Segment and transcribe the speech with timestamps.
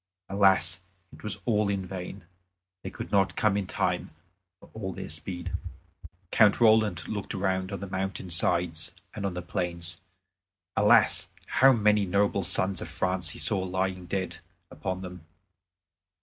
[0.29, 0.81] Alas!
[1.13, 2.23] it was all in vain;
[2.81, 4.09] they could not come in time
[4.59, 5.51] for all their speed.
[6.31, 9.99] Count Roland looked round on the mountain sides and on the plains.
[10.75, 11.27] Alas!
[11.45, 14.39] how many noble sons of France he saw lying dead
[14.71, 15.23] upon them!